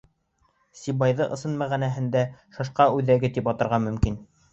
[0.77, 2.23] Сибайҙы ысын мәғәнәһендә
[2.57, 4.19] шашка үҙәге тип атарға мөмкин.